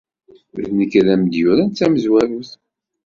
D 0.65 0.67
nekk 0.77 0.93
ay 0.99 1.07
am-d-yuran 1.13 1.69
d 1.71 1.75
tamezwarut. 1.77 2.51